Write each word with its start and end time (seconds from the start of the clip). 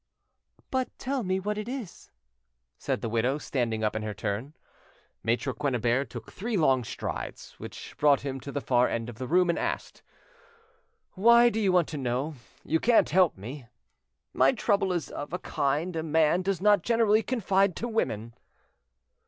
"But 0.71 0.89
tell 0.97 1.21
me 1.21 1.39
what 1.39 1.59
it 1.59 1.69
is," 1.69 2.09
said 2.79 3.01
the 3.01 3.07
widow, 3.09 3.37
standing 3.37 3.83
up 3.83 3.95
in 3.95 4.01
her 4.01 4.15
turn. 4.15 4.55
Maitre 5.21 5.53
Quennebert 5.53 6.09
took 6.09 6.31
three 6.31 6.57
long 6.57 6.83
strides, 6.83 7.53
which 7.59 7.95
brought 7.99 8.21
him 8.21 8.39
to 8.39 8.51
the 8.51 8.61
far 8.61 8.87
end 8.89 9.09
of 9.09 9.19
the 9.19 9.27
room, 9.27 9.47
and 9.47 9.59
asked— 9.59 10.01
"Why 11.11 11.49
do 11.49 11.59
you 11.59 11.71
want 11.71 11.87
to 11.89 11.99
know? 11.99 12.33
You 12.65 12.79
can't 12.79 13.11
help 13.11 13.37
me. 13.37 13.67
My 14.33 14.53
trouble 14.53 14.91
is 14.91 15.11
of 15.11 15.33
a 15.33 15.37
kind 15.37 15.95
a 15.95 16.01
man 16.01 16.41
does 16.41 16.61
not 16.61 16.81
generally 16.81 17.21
confide 17.21 17.75
to 17.75 17.87
women." 17.87 18.33